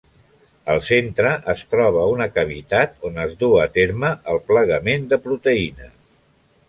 Al 0.75 0.79
centre 0.85 1.33
es 1.53 1.61
troba 1.73 2.07
una 2.13 2.27
cavitat 2.37 3.07
on 3.11 3.21
es 3.27 3.37
duu 3.43 3.55
a 3.67 3.67
terme 3.79 4.11
el 4.35 4.41
plegament 4.49 5.07
de 5.13 5.21
proteïnes. 5.27 5.95